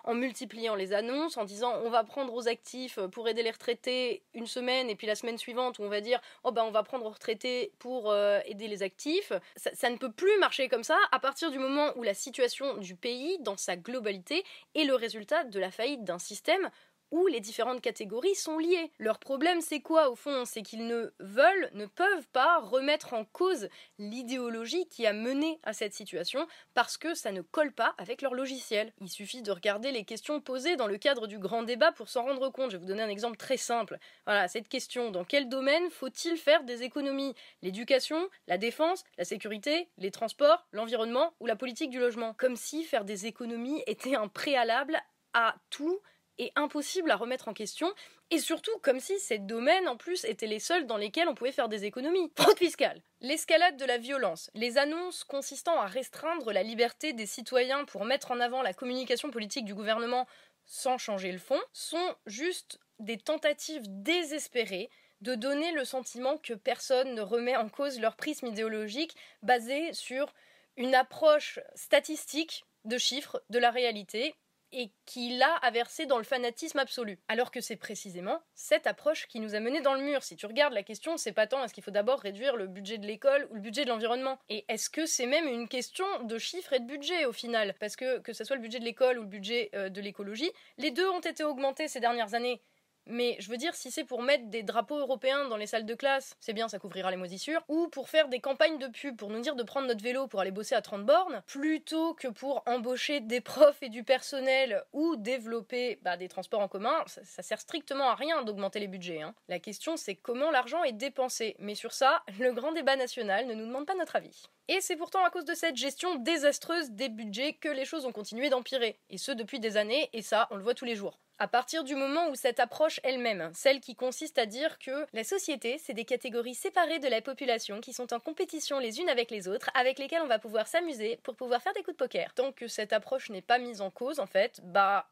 en 0.04 0.14
multipliant 0.14 0.75
les 0.75 0.92
annonces, 0.92 1.37
en 1.37 1.44
disant 1.44 1.75
on 1.85 1.90
va 1.90 2.04
prendre 2.04 2.35
aux 2.35 2.49
actifs 2.49 2.99
pour 3.12 3.28
aider 3.28 3.42
les 3.42 3.50
retraités 3.50 4.23
une 4.35 4.47
semaine 4.47 4.90
et 4.90 4.97
puis 4.97 5.06
la 5.06 5.14
semaine 5.14 5.38
suivante 5.38 5.80
on 5.80 5.88
va 5.88 6.00
dire 6.00 6.20
oh 6.44 6.52
bah 6.52 6.64
on 6.64 6.70
va 6.70 6.82
prendre 6.82 7.06
aux 7.06 7.11
retraités 7.11 7.73
pour 7.78 8.11
euh, 8.11 8.40
aider 8.44 8.68
les 8.68 8.82
actifs. 8.82 9.32
Ça 9.56 9.90
ne 9.90 9.97
peut 9.97 10.12
plus 10.12 10.38
marcher 10.38 10.68
comme 10.68 10.85
ça 10.85 10.99
à 11.12 11.18
partir 11.18 11.50
du 11.50 11.59
moment 11.59 11.92
où 11.97 12.02
la 12.02 12.14
situation 12.14 12.76
du 12.76 12.94
pays 12.97 13.38
dans 13.40 13.56
sa 13.56 13.76
globalité 13.76 14.44
est 14.75 14.85
le 14.85 14.94
résultat 14.94 15.44
de 15.44 15.59
la 15.59 15.70
faillite 15.70 16.04
d'un 16.04 16.18
système 16.18 16.70
où 17.11 17.26
les 17.26 17.40
différentes 17.40 17.81
catégories 17.81 18.35
sont 18.35 18.59
liées. 18.59 18.93
Leur 18.99 19.19
problème, 19.19 19.61
c'est 19.61 19.81
quoi 19.81 20.11
au 20.11 20.17
fond? 20.17 20.45
C'est 20.45 20.62
qu'ils 20.62 20.87
ne 20.87 21.12
veulent, 21.19 21.71
ne 21.75 21.87
peuvent 21.87 22.29
pas 22.33 22.59
remettre 22.59 23.14
en 23.14 23.25
cause 23.25 23.69
l'idéologie 23.99 24.87
qui 24.88 25.07
a 25.07 25.12
mené 25.12 25.59
à 25.62 25.73
cette 25.73 25.95
situation 25.95 26.47
parce 26.75 26.97
que 26.97 27.14
ça 27.14 27.33
ne 27.33 27.43
colle 27.43 27.73
pas 27.73 27.95
avec 27.99 28.23
leur 28.23 28.35
logiciel. 28.35 28.93
Il 29.00 29.09
suffit 29.09 29.43
de 29.43 29.52
regarder 29.52 29.93
les 29.93 30.05
questions 30.05 30.40
posées 30.40 30.76
dans 30.76 30.87
le 30.87 30.99
cadre 30.99 31.26
du 31.26 31.38
grand 31.38 31.62
débat 31.62 31.93
pour 31.93 32.09
s'en 32.09 32.23
rendre 32.23 32.50
compte. 32.50 32.71
Je 32.71 32.76
vais 32.76 32.81
vous 32.81 32.88
donner 32.88 33.02
un 33.02 33.09
exemple 33.09 33.37
très 33.37 33.57
simple. 33.57 33.99
Voilà, 34.26 34.49
cette 34.49 34.69
question, 34.69 35.11
dans 35.11 35.25
quel 35.25 35.49
domaine 35.49 35.90
faut-il 35.90 36.37
faire 36.37 36.64
des 36.64 36.83
économies? 36.83 37.35
L'éducation, 37.62 38.29
la 38.47 38.59
défense, 38.59 39.05
la 39.19 39.25
sécurité, 39.25 39.88
les 39.99 40.11
transports, 40.11 40.67
l'environnement 40.73 41.35
ou 41.40 41.47
la 41.47 41.57
politique 41.57 41.90
du 41.90 41.99
logement? 41.99 42.35
Comme 42.35 42.57
si 42.57 42.85
faire 42.85 43.05
des 43.05 43.26
économies 43.26 43.83
était 43.87 44.14
un 44.14 44.29
préalable 44.29 45.00
à 45.33 45.57
tout 45.71 46.00
et 46.40 46.52
impossible 46.56 47.11
à 47.11 47.16
remettre 47.16 47.49
en 47.49 47.52
question, 47.52 47.92
et 48.30 48.38
surtout 48.38 48.76
comme 48.82 48.99
si 48.99 49.20
ces 49.20 49.38
domaines 49.38 49.87
en 49.88 49.97
plus 49.97 50.25
étaient 50.25 50.47
les 50.47 50.59
seuls 50.59 50.87
dans 50.87 50.97
lesquels 50.97 51.28
on 51.28 51.35
pouvait 51.35 51.52
faire 51.52 51.68
des 51.68 51.85
économies. 51.85 52.32
Fraude 52.35 52.56
fiscale 52.56 53.02
L'escalade 53.20 53.76
de 53.76 53.85
la 53.85 53.99
violence, 53.99 54.50
les 54.54 54.78
annonces 54.78 55.23
consistant 55.23 55.78
à 55.78 55.87
restreindre 55.87 56.50
la 56.52 56.62
liberté 56.62 57.12
des 57.12 57.26
citoyens 57.26 57.85
pour 57.85 58.06
mettre 58.06 58.30
en 58.30 58.40
avant 58.40 58.62
la 58.62 58.73
communication 58.73 59.30
politique 59.30 59.66
du 59.66 59.75
gouvernement 59.75 60.26
sans 60.64 60.97
changer 60.97 61.30
le 61.30 61.38
fond, 61.38 61.61
sont 61.75 62.14
juste 62.25 62.80
des 63.00 63.18
tentatives 63.18 63.85
désespérées 63.87 64.88
de 65.20 65.35
donner 65.35 65.73
le 65.73 65.85
sentiment 65.85 66.38
que 66.38 66.54
personne 66.54 67.14
ne 67.14 67.20
remet 67.20 67.56
en 67.56 67.68
cause 67.68 68.00
leur 68.00 68.16
prisme 68.16 68.47
idéologique 68.47 69.14
basé 69.42 69.92
sur 69.92 70.32
une 70.78 70.94
approche 70.94 71.61
statistique 71.75 72.64
de 72.87 72.97
chiffres 72.97 73.42
de 73.50 73.59
la 73.59 73.70
réalité 73.70 74.35
et 74.73 74.93
qui 75.07 75.37
l'a 75.37 75.55
a 75.57 75.71
versé 75.71 76.07
dans 76.07 76.19
le 76.19 76.25
fanatisme 76.25 76.79
absolu. 76.79 77.19
Alors 77.29 77.50
que 77.50 77.61
c'est 77.61 77.77
précisément 77.77 78.41
cette 78.55 78.87
approche 78.87 79.27
qui 79.29 79.41
nous 79.41 79.55
a 79.55 79.61
menés 79.61 79.81
dans 79.81 79.95
le 79.95 80.03
mur. 80.03 80.23
Si 80.23 80.37
tu 80.37 80.47
regardes 80.47 80.73
la 80.73 80.83
question, 80.83 81.17
c'est 81.17 81.33
pas 81.33 81.47
tant 81.47 81.62
est-ce 81.65 81.75
qu'il 81.75 81.83
faut 81.83 81.91
d'abord 81.91 82.21
réduire 82.21 82.57
le 82.57 82.67
budget 82.67 82.99
de 82.99 83.07
l'école 83.07 83.49
ou 83.50 83.55
le 83.55 83.61
budget 83.61 83.85
de 83.85 83.91
l'environnement. 83.91 84.39
Et 84.49 84.65
est-ce 84.69 84.91
que 84.91 85.07
c'est 85.07 85.27
même 85.27 85.47
une 85.47 85.69
question 85.69 86.07
de 86.25 86.39
chiffres 86.39 86.73
et 86.73 86.81
de 86.81 86.87
budget 86.87 87.25
au 87.25 87.33
final? 87.33 87.75
Parce 87.81 87.97
que 87.97 88.19
que 88.19 88.33
ce 88.33 88.45
soit 88.45 88.57
le 88.57 88.62
budget 88.62 88.79
de 88.79 88.85
l'école 88.85 89.19
ou 89.19 89.23
le 89.23 89.29
budget 89.29 89.71
euh, 89.75 89.89
de 89.89 90.00
l'écologie, 90.00 90.50
les 90.79 90.91
deux 90.91 91.09
ont 91.09 91.21
été 91.21 91.45
augmentés 91.45 91.89
ces 91.89 92.00
dernières 92.00 92.35
années. 92.35 92.62
Mais 93.11 93.37
je 93.40 93.50
veux 93.50 93.57
dire, 93.57 93.75
si 93.75 93.90
c'est 93.90 94.05
pour 94.05 94.23
mettre 94.23 94.47
des 94.47 94.62
drapeaux 94.62 94.99
européens 94.99 95.49
dans 95.49 95.57
les 95.57 95.67
salles 95.67 95.85
de 95.85 95.95
classe, 95.95 96.37
c'est 96.40 96.52
bien, 96.52 96.69
ça 96.69 96.79
couvrira 96.79 97.11
les 97.11 97.17
moisissures. 97.17 97.62
Ou 97.69 97.88
pour 97.88 98.09
faire 98.09 98.29
des 98.29 98.40
campagnes 98.40 98.79
de 98.79 98.87
pub 98.87 99.17
pour 99.17 99.31
nous 99.31 99.40
dire 99.40 99.57
de 99.57 99.62
prendre 99.62 99.88
notre 99.88 100.02
vélo 100.02 100.29
pour 100.29 100.40
aller 100.40 100.50
bosser 100.50 100.75
à 100.75 100.83
30 100.83 101.05
bornes, 101.05 101.43
plutôt 101.47 102.14
que 102.14 102.29
pour 102.29 102.62
embaucher 102.67 103.21
des 103.21 103.40
profs 103.40 103.83
et 103.83 103.88
du 103.88 104.05
personnel 104.05 104.85
ou 104.93 105.17
développer 105.17 105.99
bah, 106.02 106.17
des 106.17 106.29
transports 106.29 106.61
en 106.61 106.69
commun, 106.69 107.02
ça, 107.07 107.43
sert 107.43 107.61
strictement 107.61 108.11
à 108.11 108.14
rien 108.14 108.43
d'augmenter 108.43 108.79
les 108.79 108.88
budgets. 108.88 109.23
Hein. 109.23 109.35
La 109.49 109.59
question, 109.59 109.97
c'est 109.97 110.14
comment 110.14 110.50
l'argent 110.50 110.85
est 110.85 110.93
dépensé. 110.93 111.57
Mais 111.59 111.75
sur 111.75 111.93
ça, 111.93 112.23
le 112.38 112.52
grand 112.52 112.73
débat 112.73 112.97
national 112.97 113.47
ne 113.47 113.55
nous 113.55 113.67
demande 113.67 113.87
pas 113.87 113.95
notre 113.95 114.17
avis. 114.17 114.45
Et 114.69 114.81
c'est 114.81 114.97
pourtant 114.97 115.25
à 115.25 115.31
cause 115.31 115.45
de 115.45 115.55
cette 115.55 115.76
gestion 115.76 116.14
désastreuse 116.14 116.90
des 116.93 117.09
budgets 117.09 117.55
que 117.55 117.69
les 117.69 117.85
choses 117.85 118.07
ont 118.07 118.12
continué 118.12 118.50
d'empirer. 118.50 119.00
Et 119.11 119.19
ce 119.19 119.33
depuis 119.33 119.59
des 119.59 119.76
années, 119.76 120.09
et 120.12 120.23
ça, 120.23 120.47
on 120.50 120.57
le 120.57 120.62
voit 120.62 120.75
tous 120.75 120.85
les 120.85 120.95
jours 120.95 121.19
à 121.40 121.49
partir 121.49 121.85
du 121.85 121.97
moment 121.97 122.28
où 122.28 122.35
cette 122.35 122.61
approche 122.61 123.00
elle-même, 123.02 123.50
celle 123.54 123.80
qui 123.80 123.97
consiste 123.97 124.38
à 124.38 124.44
dire 124.44 124.78
que 124.78 125.06
la 125.14 125.25
société, 125.25 125.78
c'est 125.78 125.94
des 125.94 126.04
catégories 126.04 126.54
séparées 126.54 126.99
de 126.99 127.09
la 127.09 127.23
population 127.23 127.80
qui 127.80 127.94
sont 127.94 128.12
en 128.12 128.20
compétition 128.20 128.78
les 128.78 129.00
unes 129.00 129.09
avec 129.09 129.30
les 129.30 129.49
autres, 129.49 129.70
avec 129.73 129.99
lesquelles 129.99 130.20
on 130.23 130.26
va 130.26 130.38
pouvoir 130.38 130.68
s'amuser 130.68 131.18
pour 131.23 131.35
pouvoir 131.35 131.62
faire 131.62 131.73
des 131.73 131.82
coups 131.82 131.97
de 131.97 132.04
poker. 132.04 132.35
Tant 132.35 132.52
que 132.52 132.68
cette 132.68 132.92
approche 132.92 133.30
n'est 133.30 133.40
pas 133.40 133.59
mise 133.59 133.80
en 133.80 133.90
cause, 133.90 134.20
en 134.20 134.26
fait, 134.26 134.61
bah 134.62 135.09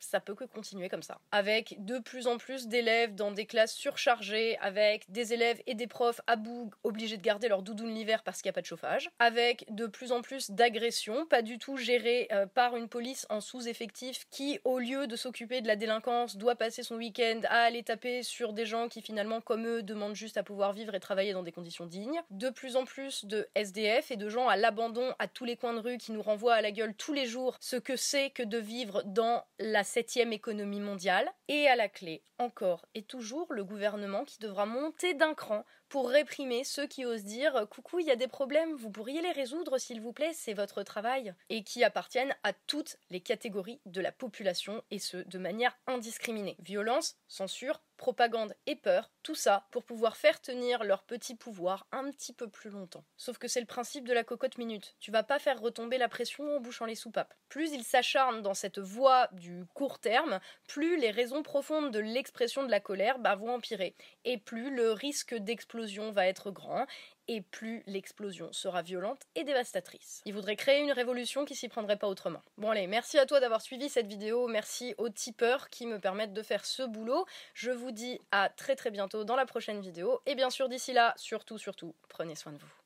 ça 0.00 0.20
peut 0.20 0.34
que 0.34 0.44
continuer 0.44 0.88
comme 0.88 1.02
ça. 1.02 1.20
Avec 1.32 1.84
de 1.84 1.98
plus 1.98 2.26
en 2.26 2.38
plus 2.38 2.66
d'élèves 2.66 3.14
dans 3.14 3.30
des 3.30 3.46
classes 3.46 3.74
surchargées, 3.74 4.58
avec 4.58 5.10
des 5.10 5.32
élèves 5.32 5.60
et 5.66 5.74
des 5.74 5.86
profs 5.86 6.20
à 6.26 6.36
bout 6.36 6.70
obligés 6.84 7.16
de 7.16 7.22
garder 7.22 7.48
leur 7.48 7.62
doudoune 7.62 7.94
l'hiver 7.94 8.22
parce 8.22 8.42
qu'il 8.42 8.48
n'y 8.48 8.54
a 8.54 8.54
pas 8.54 8.60
de 8.60 8.66
chauffage, 8.66 9.10
avec 9.18 9.66
de 9.70 9.86
plus 9.86 10.12
en 10.12 10.22
plus 10.22 10.50
d'agressions, 10.50 11.26
pas 11.26 11.42
du 11.42 11.58
tout 11.58 11.76
gérées 11.76 12.28
euh, 12.32 12.46
par 12.46 12.76
une 12.76 12.88
police 12.88 13.26
en 13.30 13.40
sous-effectif 13.40 14.26
qui, 14.30 14.60
au 14.64 14.78
lieu 14.78 15.06
de 15.06 15.16
s'occuper 15.16 15.60
de 15.60 15.66
la 15.68 15.76
délinquance, 15.76 16.36
doit 16.36 16.56
passer 16.56 16.82
son 16.82 16.96
week-end 16.96 17.40
à 17.48 17.62
aller 17.62 17.82
taper 17.82 18.22
sur 18.22 18.52
des 18.52 18.66
gens 18.66 18.88
qui 18.88 19.02
finalement, 19.02 19.40
comme 19.40 19.66
eux, 19.66 19.82
demandent 19.82 20.14
juste 20.14 20.36
à 20.36 20.42
pouvoir 20.42 20.72
vivre 20.72 20.94
et 20.94 21.00
travailler 21.00 21.32
dans 21.32 21.42
des 21.42 21.52
conditions 21.52 21.86
dignes. 21.86 22.20
De 22.30 22.50
plus 22.50 22.76
en 22.76 22.84
plus 22.84 23.24
de 23.24 23.48
SDF 23.54 24.10
et 24.10 24.16
de 24.16 24.28
gens 24.28 24.48
à 24.48 24.56
l'abandon 24.56 25.14
à 25.18 25.28
tous 25.28 25.44
les 25.44 25.56
coins 25.56 25.74
de 25.74 25.80
rue 25.80 25.98
qui 25.98 26.12
nous 26.12 26.22
renvoient 26.22 26.54
à 26.54 26.62
la 26.62 26.70
gueule 26.70 26.94
tous 26.94 27.12
les 27.12 27.26
jours 27.26 27.56
ce 27.60 27.76
que 27.76 27.96
c'est 27.96 28.30
que 28.30 28.42
de 28.42 28.58
vivre 28.58 29.02
dans 29.04 29.44
la 29.58 29.84
septième 29.90 30.32
économie 30.32 30.80
mondiale. 30.80 31.28
Et 31.48 31.66
à 31.66 31.76
la 31.76 31.88
clé, 31.88 32.22
encore 32.38 32.86
et 32.94 33.02
toujours, 33.02 33.52
le 33.52 33.64
gouvernement 33.64 34.24
qui 34.24 34.38
devra 34.38 34.64
monter 34.64 35.14
d'un 35.14 35.34
cran 35.34 35.64
pour 35.90 36.08
réprimer 36.08 36.62
ceux 36.62 36.86
qui 36.86 37.04
osent 37.04 37.24
dire 37.24 37.66
Coucou, 37.68 37.98
il 37.98 38.06
y 38.06 38.12
a 38.12 38.16
des 38.16 38.28
problèmes, 38.28 38.74
vous 38.74 38.90
pourriez 38.90 39.20
les 39.20 39.32
résoudre 39.32 39.76
s'il 39.76 40.00
vous 40.00 40.12
plaît, 40.12 40.30
c'est 40.32 40.54
votre 40.54 40.84
travail. 40.84 41.34
Et 41.48 41.64
qui 41.64 41.82
appartiennent 41.82 42.34
à 42.44 42.52
toutes 42.52 42.96
les 43.10 43.20
catégories 43.20 43.80
de 43.86 44.00
la 44.00 44.12
population, 44.12 44.82
et 44.92 45.00
ce, 45.00 45.16
de 45.16 45.38
manière 45.38 45.76
indiscriminée. 45.88 46.56
Violence, 46.60 47.16
censure, 47.26 47.82
propagande 47.96 48.54
et 48.66 48.76
peur, 48.76 49.10
tout 49.22 49.34
ça 49.34 49.66
pour 49.72 49.84
pouvoir 49.84 50.16
faire 50.16 50.40
tenir 50.40 50.84
leur 50.84 51.02
petit 51.02 51.34
pouvoir 51.34 51.86
un 51.92 52.10
petit 52.10 52.32
peu 52.32 52.48
plus 52.48 52.70
longtemps. 52.70 53.04
Sauf 53.18 53.36
que 53.36 53.46
c'est 53.46 53.60
le 53.60 53.66
principe 53.66 54.08
de 54.08 54.14
la 54.14 54.24
cocotte 54.24 54.56
minute. 54.56 54.96
Tu 55.00 55.10
vas 55.10 55.22
pas 55.22 55.38
faire 55.38 55.60
retomber 55.60 55.98
la 55.98 56.08
pression 56.08 56.56
en 56.56 56.60
bouchant 56.60 56.86
les 56.86 56.94
soupapes. 56.94 57.34
Plus 57.50 57.72
ils 57.72 57.84
s'acharnent 57.84 58.40
dans 58.40 58.54
cette 58.54 58.78
voie 58.78 59.28
du 59.32 59.66
court 59.74 59.98
terme, 59.98 60.40
plus 60.66 60.96
les 60.96 61.10
raisons 61.10 61.42
profondes 61.42 61.90
de 61.90 61.98
l'expression 61.98 62.64
de 62.64 62.70
la 62.70 62.80
colère 62.80 63.18
bah, 63.18 63.34
vont 63.34 63.52
empirer. 63.52 63.94
Et 64.24 64.38
plus 64.38 64.74
le 64.74 64.92
risque 64.92 65.34
d'explosion 65.34 65.79
va 66.12 66.26
être 66.26 66.50
grand 66.50 66.86
et 67.28 67.40
plus 67.40 67.82
l'explosion 67.86 68.52
sera 68.52 68.82
violente 68.82 69.22
et 69.34 69.44
dévastatrice. 69.44 70.20
Il 70.24 70.34
voudrait 70.34 70.56
créer 70.56 70.80
une 70.80 70.90
révolution 70.90 71.44
qui 71.44 71.54
s'y 71.54 71.68
prendrait 71.68 71.96
pas 71.96 72.08
autrement. 72.08 72.42
Bon 72.58 72.70
allez, 72.70 72.86
merci 72.86 73.18
à 73.18 73.26
toi 73.26 73.40
d'avoir 73.40 73.62
suivi 73.62 73.88
cette 73.88 74.08
vidéo, 74.08 74.48
merci 74.48 74.94
aux 74.98 75.08
tipeurs 75.08 75.70
qui 75.70 75.86
me 75.86 76.00
permettent 76.00 76.32
de 76.32 76.42
faire 76.42 76.64
ce 76.64 76.82
boulot. 76.82 77.26
Je 77.54 77.70
vous 77.70 77.92
dis 77.92 78.20
à 78.32 78.48
très 78.48 78.74
très 78.74 78.90
bientôt 78.90 79.24
dans 79.24 79.36
la 79.36 79.46
prochaine 79.46 79.80
vidéo, 79.80 80.20
et 80.26 80.34
bien 80.34 80.50
sûr 80.50 80.68
d'ici 80.68 80.92
là, 80.92 81.14
surtout 81.16 81.58
surtout, 81.58 81.94
prenez 82.08 82.34
soin 82.34 82.52
de 82.52 82.58
vous. 82.58 82.79